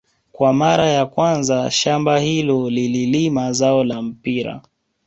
[0.31, 4.61] Kwa mara ya kwanza shamba hilo lililima zao la mpira